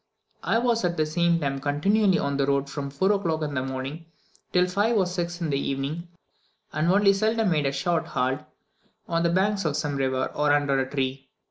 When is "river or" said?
9.97-10.53